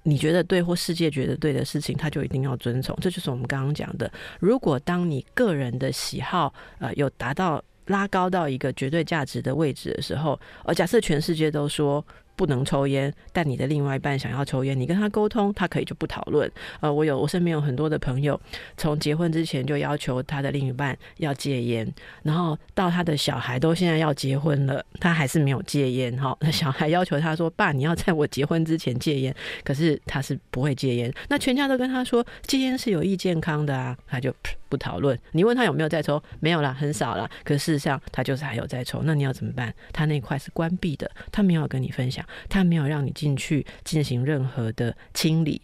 [0.05, 2.97] 你觉得对或世界觉得对的事情，他就一定要遵从。
[3.01, 4.09] 这就是我们刚刚讲的。
[4.39, 12.07] 如果当你个人的喜好呃有达到拉高到一个绝对价值的位置的时候，呃，假设全世界都说。
[12.37, 16.51] 不能抽烟，但你的另外一半想要抽烟，你跟他沟通，他可以就不讨论。
[16.81, 18.41] 呃，我有我身边有很多的朋友，
[18.77, 21.87] 从结婚之前就要求他的另一半要戒烟，
[22.23, 26.17] 然后到他的小孩都现在要结婚了，他还是没有戒烟。
[26.17, 31.13] 哈，那 小孩要求他说：“爸，你要在我结婚之前戒烟。”可是他是不会戒烟。
[31.29, 34.35] 那全家都跟他说戒烟是有益健康的啊，他就
[34.69, 35.19] 不讨论。
[35.33, 37.29] 你问他有没有在抽，没有啦，很少啦。
[37.45, 39.03] 可事实上他就是还有在抽。
[39.05, 39.73] 那你要怎么办？
[39.93, 42.24] 他那块是关闭的，他没有跟你分享。
[42.49, 45.61] 他没有让你进去进行任何的清理，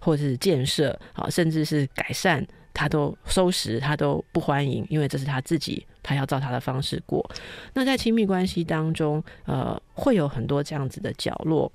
[0.00, 7.24] 或者是建设啊，甚至是改善，他都收拾，他都不欢迎，因为这是他自己，他要照他的方式过。
[7.72, 11.70] 那在亲密关系当中，呃，会有很多这样子的角落。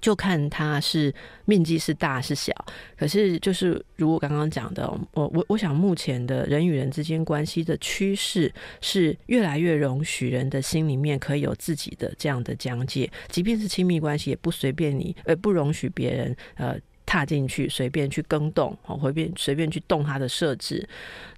[0.00, 1.12] 就看它是
[1.44, 2.52] 面积是大是小，
[2.96, 16.76] 可是就是如我刚刚讲的，我我我想目前的人与人之间关系的趋势是越来越容许人的心里面可以有自己的这样的疆界，即便是亲密关系，也不随便你，呃，不容许别人呃。
[17.06, 20.86] 踏进去，随便去更动，哦，随便随便去动它的设置。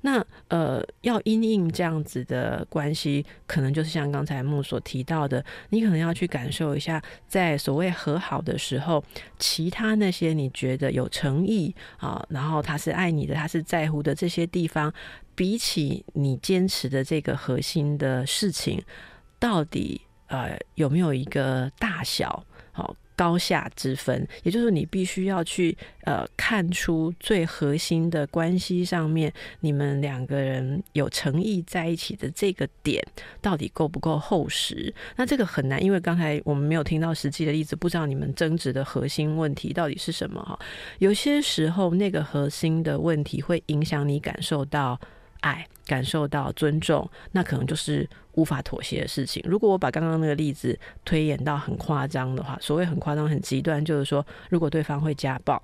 [0.01, 9.05] 那呃，要因应这样子的关系，可能就是像刚才木所提到的，你可能要去感受一下，在所谓和好的时候，
[9.39, 14.91] 其他那些你觉得有诚意啊，然后他是爱你的，他是在乎的这些地方，
[15.35, 18.83] 比起你坚持的这个核心的事情，
[19.39, 22.43] 到底呃有没有一个大小？
[22.73, 22.97] 好。
[23.19, 33.05] 高下之分，也就是你必须要去呃看出最核心的关系上面，你们两个人有诚意在一起的这个点
[33.43, 34.95] 到底够不够厚实？
[35.17, 40.57] 那这个很难，因为刚才我们没有听到实际的例子，不知道你们争执的核心问题到底是什么哈。
[40.99, 45.01] 有些时候，那个核心的问题会影响你感受到。
[45.41, 49.43] 爱感受到尊重，那可能就是无法妥协的事情。
[49.47, 55.63] 如果我把刚刚那个例子推演到很夸张的话，所谓很夸张、很极端，就是说，如果对方会家暴，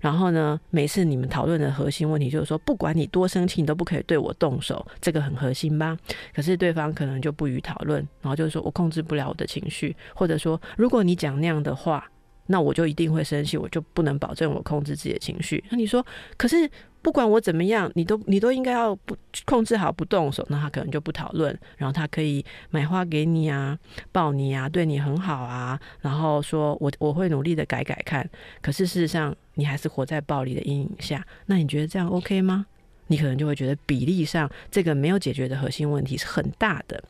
[0.00, 5.96] 然后呢，每次你们讨论的核心问题就是说，不管你多生气，你都不可以对我动手，这个很核心吧？
[6.34, 12.10] 可是对方可能就不予讨论，然后就是说我控制不了我的情绪，或者说，如果你讲那样的话，
[12.50, 15.62] 那我就一定会生气，我就不能保证我控制自己的情绪。
[15.70, 16.04] 那你说，
[16.36, 16.68] 可是？
[17.02, 23.78] 不管我怎么样，你都你都应该要不控制好不动手，那他可能就不讨论，然后他可以买花给你啊，
[24.12, 28.28] 抱你啊，对你很好啊，然后说我我会努力的改改看。
[28.60, 31.26] 可是事实上，你还是活在暴力的阴影下。
[31.46, 32.66] 那你觉得这样 OK 吗？
[33.10, 37.02] 你可能就会觉得比例上这个没有解决的核心问题是很大的。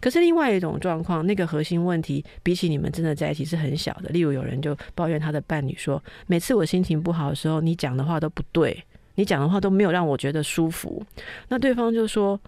[0.00, 4.08] 可是另外一种状况，那个核心问题比起你们真的在一起是很小的。
[4.10, 8.84] 例如有人就抱怨他的伴侣说，每次我心情不好的时候，你讲的话都不对。
[9.16, 11.04] 你讲的话都没有让我觉得舒服，
[11.48, 12.40] 那对方就说：“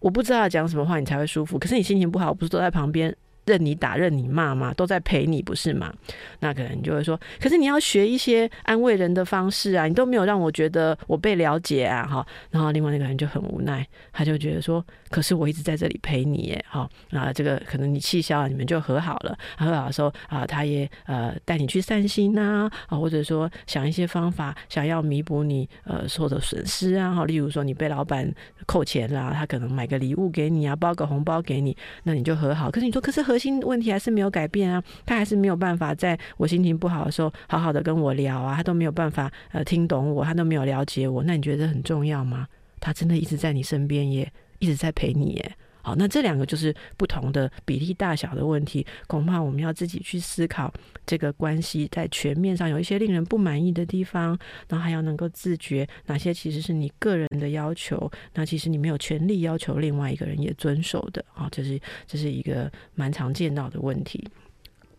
[0.00, 3.14] 我不知道讲什么话你才会舒服。”可是你心情不好，不是都在旁边？
[3.46, 4.74] 任你打，任你骂吗？
[4.74, 5.92] 都在陪你，不是吗？
[6.40, 12.26] 那可能你就会说，可是你要学一些安慰人的方式啊，你都没有让我觉得我被了解啊，哈。
[12.50, 16.88] 然后另外那个人就很无奈，他就觉得说，可是我一直在这里陪你，耶，哈。
[17.12, 19.38] 啊，这个可能你气消了，你们就和好了。
[19.56, 27.24] 和好的时候啊，他也呃带你去散心呐，啊，或者说想一些方法，想要弥补你呃受的损失啊，哈。
[27.24, 28.28] 例如说你被老板
[28.66, 32.70] 扣钱啦，他可能买个礼物给你啊，包个红包给你，那你就和好。
[32.70, 42.46] 可是你说，可是和心问题还是没有改变啊，他还是没有办法在我心情不好的时候好好的跟我聊啊，他都没有办法呃听懂我，他都没有了解我，那你觉得很重要吗？
[42.80, 45.52] 他真的一直在你身边耶，一直在陪你耶。
[45.86, 50.74] 好，那这两个就是不同的比例大小的问题，恐怕我们要自己去思考
[51.06, 54.36] 这个关系在全面上有一些令人不满意的地方，
[54.68, 64.28] 然后还要能够自觉哪些其实是你个人的要求，那其实你没有权利要求另外一个人也遵守的好，这是这是一个蛮常见到的问题。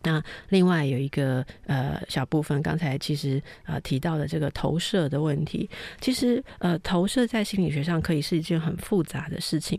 [0.04, 5.68] 那另外有一个呃小部分，刚才其实呃提到的这个投射的问题，
[6.00, 9.78] 其实呃投射在心理学上可以是一件很复杂的事情。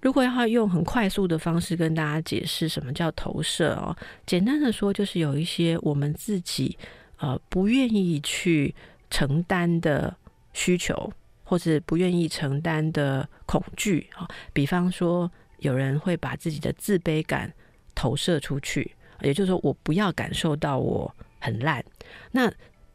[0.00, 3.96] 如果要用很快速的方式跟大家解释什么叫投射哦，
[4.26, 6.76] 简单的说就是有一些我们自己
[7.18, 8.74] 呃不愿意去
[9.10, 10.16] 承担的
[10.52, 11.12] 需求，
[11.44, 17.52] 或者不愿意承担的恐惧啊，比方说有人会把自己的自卑感
[17.94, 18.94] 投射出去。
[19.22, 21.84] 也就是说，我不要感受到我很烂。
[22.30, 22.48] 那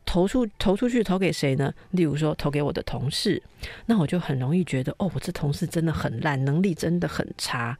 [0.05, 1.73] 投出投出去投给谁呢？
[1.91, 3.41] 例如说，投给我的同事，
[3.85, 7.77] 那我就很容易觉得，哦，我这同事真的很烂，能力真的很差。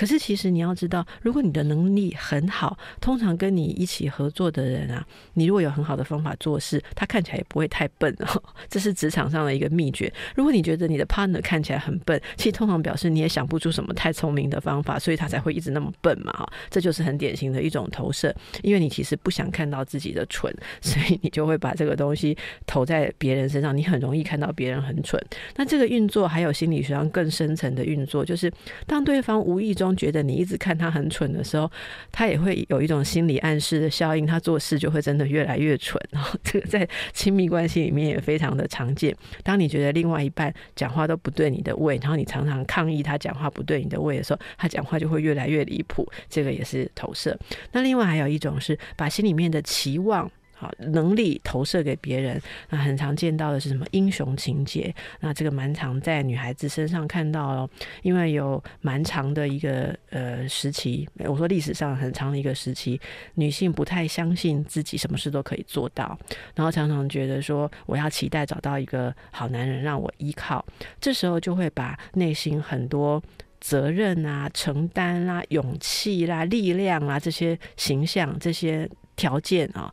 [0.00, 8.42] 可是，其实你要知道，如果你的能力很好，通常跟你一起合作的人啊，你如果有很好的方法做事，他看起来也不会太笨哦。
[8.70, 10.10] 这是职场上的一个秘诀。
[10.34, 16.32] 如果你觉得你的 partner 看起来很笨，其实通常表示你也想不出什么太聪明的方法，所以他才会一直那么笨嘛。
[16.32, 22.34] 哈，这就是很典型的一种投射，因为你其实不想看到自己的蠢， 所以你就会把这个东西
[22.66, 23.76] 投在别人身上。
[23.76, 25.22] 你很容易看到别人很蠢。
[25.56, 28.50] 那这个运作还有心理学上更深层的运作，就是
[28.86, 29.74] 当对方无意。
[29.80, 31.70] 中觉得你一直看他很蠢的时候，
[32.10, 36.00] 他也会有一种心理暗示的效应，他做事就会真的越来越蠢。
[36.10, 39.14] 然后这个在亲密关系里面也非常的常见。
[39.42, 46.06] 当你觉得另外一半讲话都不对你的胃，然后你常常抗议他讲话不对你的胃的时候，他讲话就会越来越离谱。
[46.28, 47.38] 这个也是投射。
[47.72, 50.30] 那另外还有一种是把心里面的期望。
[50.60, 52.38] 好，能力投射给别人，
[52.68, 54.94] 那很常见到的是什么英雄情节？
[55.20, 57.70] 那这个蛮常在女孩子身上看到哦，
[58.02, 63.00] 因为有蛮长的一个呃时期，我说历史上很长的一个时期，
[63.36, 66.18] 女性不太相信自己什么事都可以做到，
[66.54, 70.62] 然后常常觉得说我要期待找到一个好男人让我依靠，
[71.00, 73.22] 这时候就会把内心很多
[73.60, 78.86] 责任啊、承担啦、勇气啦、力量啊这些形象、这些
[79.16, 79.90] 条件啊。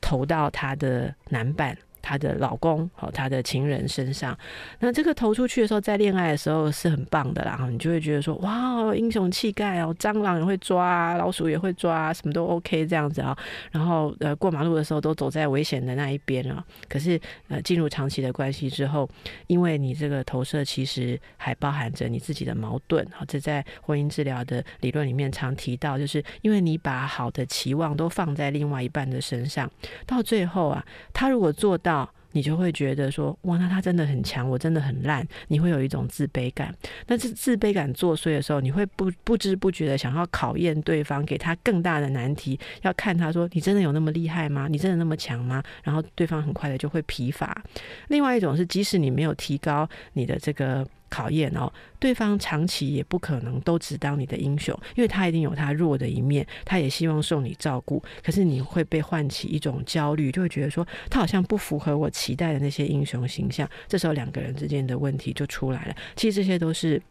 [0.00, 1.76] 投到他的男伴。
[2.02, 4.36] 她的老公和她的情人身上，
[4.78, 13.36] 那这个投出去的时候，在恋爱的时候是很棒的，然后你就会觉得说，哇，英雄气概哦，蟑螂也会抓，老鼠也会抓，什么都 OK 这样子啊。
[13.70, 16.64] 然后呃，过马路的时候都走在危险的那一边啊。
[16.88, 19.08] 可是呃，进入长期的关系之后，
[19.46, 23.24] 因为你这个投射其实还包含着你自己的矛盾啊。
[23.28, 29.70] 这在婚姻治疗的理论里面常提到，就是因为你把好的期望都放在另外一半的身上，
[30.06, 31.89] 到最后啊，他如果做到。
[32.32, 36.74] 你就会觉得说哇，那他真的很强，我真的很烂，你会有一种自卑感。
[37.06, 44.68] 但是自卑感作祟的时候，你会不不知不觉的想要考验对方，给他更大的难题，要看他说你真的有那么厉害吗？
[44.68, 45.62] 你真的那么强吗？
[45.82, 47.62] 然后对方很快的就会疲乏。
[48.08, 50.86] 另外一种是，即使你没有提高你的这个。
[51.10, 58.02] 考验哦，对方长期也不可能都只当你的英雄，因为他一定有他弱的一面，他也希望受你照顾。
[58.22, 63.68] 可是你会被唤起一种焦虑，就会觉得说他好像不符合我期待的那些英雄形象。
[63.88, 65.96] 这时候两个人之间的问题就出来了。
[66.14, 67.02] 其实这些都是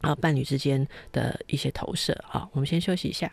[0.00, 2.48] 啊伴侣之间的一些投射啊。
[2.52, 3.30] 我们先休息一下。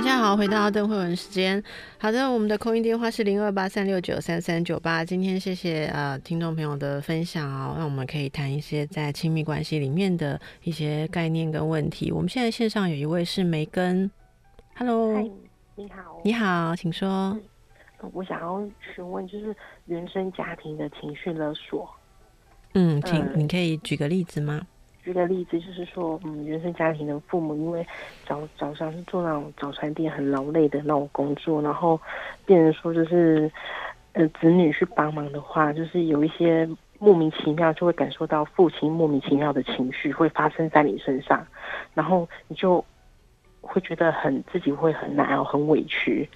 [0.00, 1.62] 大家好，回到邓慧文时间。
[1.98, 5.04] 好的，我们的空音电话是零二八三六九三三九八。
[5.04, 12.10] 今天谢谢呃听众朋友的分享哦，让我们可以谈一些在亲密关系里面的一些概念跟问题。
[12.10, 14.10] 我们现在线上有一位是梅根
[14.74, 15.20] ，Hello，
[15.74, 17.38] 你好，你好，请说。
[18.14, 21.86] 我想要询问，就是原生家庭的情绪勒索。
[22.72, 24.62] 嗯，请你可以举个例子吗？
[25.02, 27.86] 举个例子，就是说，嗯，原生家庭的父母因为
[28.26, 31.98] 早早上是做那种早餐店很劳累的那种工作，然后
[32.44, 33.50] 变成说就是，
[34.12, 41.46] 呃，子女去帮忙的话，就是有一些莫名其妙就会感受到父亲莫名其妙的情绪会发生在你身上，
[41.94, 42.84] 然后你就
[43.62, 46.28] 会觉得很自己会很难熬、很委屈，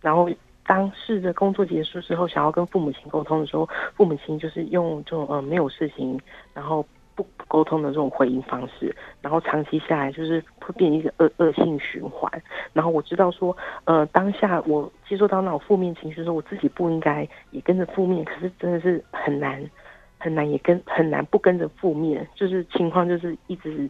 [0.00, 0.28] 然后
[0.66, 6.20] 当试着工作结束之后，想要跟父母亲沟通的时候，父母亲就是用这种呃没有事情，
[6.52, 6.84] 然后。
[7.14, 12.30] 不沟通的这种回应方式，然后长期下来就是会变成一个恶恶性循环。
[12.72, 19.62] 然后我知道说，呃，当下我接受到那种负面情绪的时候，我自己不应该也跟着负面，可是真的是很难
[20.18, 23.88] 很难，也跟很难不跟着负面，就是情况就是一直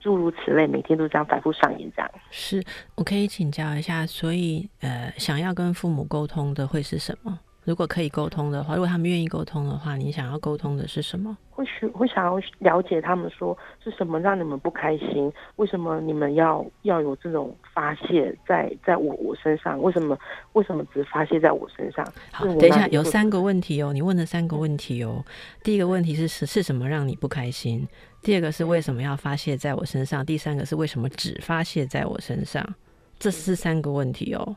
[0.00, 2.10] 诸如此类，每天都这样反复上演这样。
[2.30, 2.62] 是
[2.94, 7.40] 我可以请教一下，所以呃，想要跟父母沟通的会是什么？
[7.64, 11.36] 如果可以沟通的话，如果他们愿意沟通的话，你想要沟通的是什么？
[11.50, 15.32] 会许会想要了解他们说是什么让你们不开心？
[15.56, 19.80] 为什么你们要要有这种发泄在在我我身上？
[19.80, 20.18] 为什么
[20.52, 22.04] 为什么只发泄在我身上？
[22.32, 25.24] 好，等一下，有三个问题哦，你问的三个问题哦。
[25.62, 27.86] 第一个问题是是是什么让你不开心？
[28.20, 30.26] 第二个是为什么要发泄在我身上？
[30.26, 32.62] 第三个是为什么只发泄在我身上？
[33.18, 34.56] 这是三个问题哦。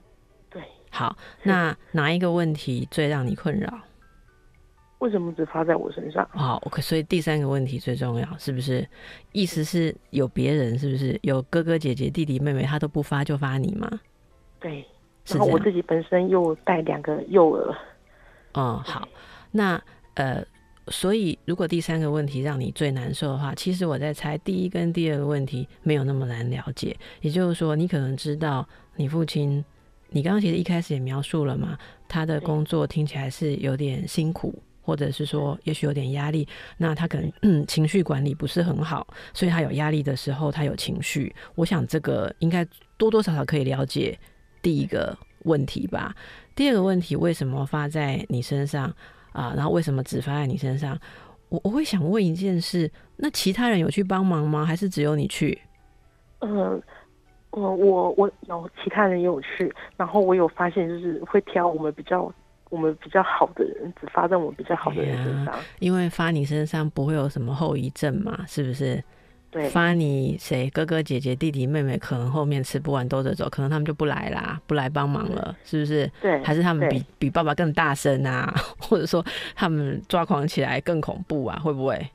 [0.97, 3.79] 对，好，那哪一个问题最让你困扰？
[4.99, 6.27] 为什么只发在我身上？
[6.31, 8.87] 好，OK，所以第三个问题最重要，是不是？
[9.31, 11.19] 意思是有别人，是不是？
[11.21, 13.87] 有哥哥姐姐、弟弟妹妹，他都不发就发你吗？
[14.59, 14.83] 对，
[15.27, 17.75] 然后我自己本身又带两个幼儿。
[18.53, 19.07] 嗯，好，
[19.51, 19.79] 那
[20.15, 20.43] 呃，
[20.87, 26.97] 所以如果第三个问题让你最难受的话，其实我在猜第一跟第二个问题没有那么难了解。
[27.21, 29.63] 也就是说，你可能知道你父亲，
[30.09, 31.77] 你刚刚其实一开始也描述了嘛，
[32.07, 34.53] 他的工作听起来是有点辛苦。
[34.87, 36.47] 或者是说，也许有点压力，
[36.77, 41.35] 那他可能情绪管理不是很好，所以他有压力的时候，他有情绪。
[41.55, 44.17] 我想这个应该多多少少可以了解
[44.61, 46.15] 第一个问题吧。
[46.55, 48.85] 第二个问题，为什么发在你身上
[49.33, 49.53] 啊？
[49.57, 50.97] 然后为什么只发在你身上？
[51.49, 54.65] 我我会想问一件事：那其他人有去帮忙吗？
[54.65, 55.59] 还是只有你去？
[56.39, 56.81] 嗯，
[57.59, 62.31] 我我我有其他人也有去，然后我有发现，就是会挑我们比较。
[62.69, 69.01] 我们比较好的人，只发在我们比较好的人身上，因为发你身上不会有什么后遗症嘛，是不是？
[69.49, 76.11] 对，发你谁哥哥姐姐弟弟妹妹，可能后面吃不完兜着走，可能他们就不来啦，不来帮忙了，是不是？
[76.21, 82.05] 对，还是他们比比爸爸更大声啊， 或者说他们抓狂起来更恐怖啊，会不会？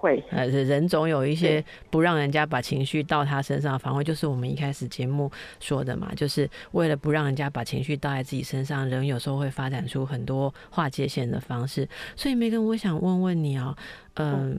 [0.00, 5.30] 会，呃，人总有一些不让人家把情绪到他身上，反而就是我们一开始节目
[5.60, 11.86] 说的嘛，就是为了不让人家把情绪倒在自己身上，人有时候会发展出很多划界线的方式。
[12.16, 13.76] 所以梅根，我想问问你啊，
[14.14, 14.58] 嗯，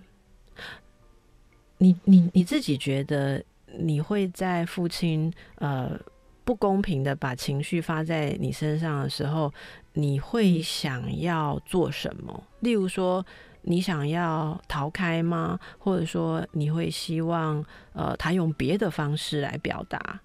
[1.79, 3.43] 你你你自己觉得
[3.79, 5.99] 你会在父亲呃
[6.43, 9.51] 不公平的把情绪发在你身上的时候，
[9.93, 12.43] 你会想要做什么？
[12.59, 13.25] 例如说。
[13.63, 15.59] 你想要逃开吗？
[15.77, 20.19] 或者说你会希望呃他用别的方式来表达？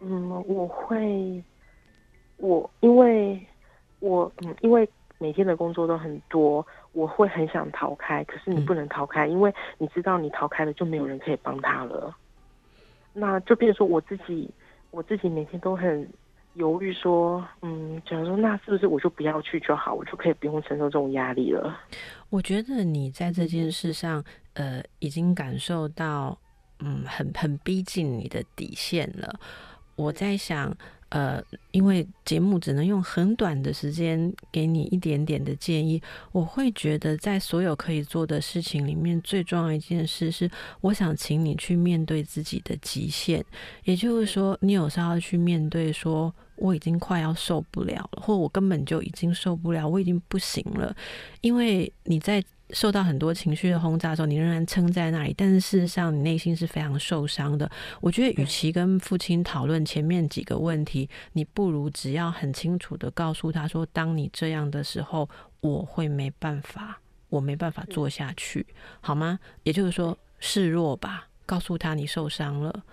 [0.00, 1.42] 嗯，我会，
[2.36, 3.40] 我因为
[4.00, 4.88] 我嗯因为
[5.18, 12.16] 每天的工作都很多，我会很想逃开，可是你不能逃开，因为你知道你逃开了就没有人可以帮他了，
[13.12, 14.48] 那就变成说我自己
[14.90, 16.08] 我自己每天都很。
[16.54, 21.78] 犹豫说：“嗯，假如说那是不是我就不要去就好，我就可以不用承受这种压力了？”
[22.30, 24.22] 我觉得你在这件事上，
[24.54, 26.38] 呃，已经感受到，
[26.80, 29.38] 嗯，很很逼近你的底线了。
[29.96, 30.76] 我在想。
[31.10, 36.02] 呃，因为节目只能用很短的时间给你一点点的建议，
[36.32, 40.50] 我会觉得在所有可以做的事情里面，最重要一件事是，
[40.82, 43.44] 我想请你去面对自己的极限。
[43.84, 50.94] 也就是说，你有时候要去面对，说我已经快要受不了了，或我根本就已经受不了，我已经不行了，
[51.40, 52.44] 因为你在。
[52.70, 57.70] 受到很多情绪的轰炸的时候，你仍然撑在那里，但是事实上你内心是非常受伤的。
[58.00, 65.28] 我觉得，与其跟父亲讨论前面几个问题，你不如只要很清楚的告诉他说：“当你这样的时候，
[65.60, 68.66] 我会没办法，我没办法做下去，
[69.00, 72.84] 好吗？”也就是说，示弱吧，告诉他你受伤了。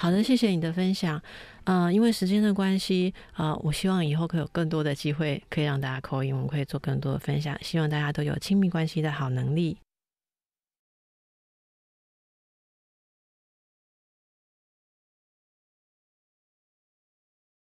[0.00, 1.20] 好的，谢谢你的分享。
[1.64, 7.54] 嗯，因为时间的关系，呃，我希望以后可以有更多的机会，可以让大家扣音，我们可以做更多的分享。
[7.60, 9.76] 希望大家都有亲密关系的好能力。